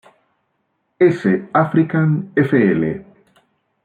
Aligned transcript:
S. 1.11 1.27
African 1.53 2.33
Fl. 2.33 3.03